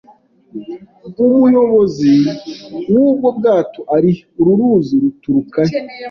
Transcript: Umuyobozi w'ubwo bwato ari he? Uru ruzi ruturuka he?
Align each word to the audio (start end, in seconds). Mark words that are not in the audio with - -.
Umuyobozi 1.23 2.13
w'ubwo 2.91 3.27
bwato 3.37 3.81
ari 3.95 4.09
he? 4.17 4.23
Uru 4.39 4.51
ruzi 4.59 4.95
ruturuka 5.03 5.59
he? 5.69 5.77